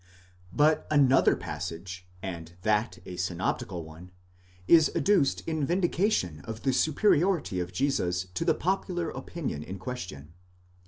But 0.51 0.87
another 0.89 1.35
passage, 1.35 2.07
and 2.23 2.53
that 2.63 2.97
a 3.05 3.17
synoptical 3.17 3.85
one, 3.85 4.09
is 4.67 4.89
adduced 4.95 5.41
in 5.47 5.63
vindication 5.63 6.39
of 6.45 6.63
the 6.63 6.73
superiority 6.73 7.59
of 7.59 7.71
Jesus 7.71 8.25
to 8.33 8.43
the 8.43 8.55
popular 8.55 9.11
opinion 9.11 9.61
in 9.61 9.77
question. 9.77 10.33